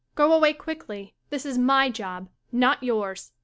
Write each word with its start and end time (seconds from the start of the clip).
Go 0.15 0.33
away 0.33 0.53
quickly. 0.53 1.13
This 1.29 1.45
is 1.45 1.59
my 1.59 1.91
job, 1.91 2.27
not 2.51 2.81
yours. 2.81 3.33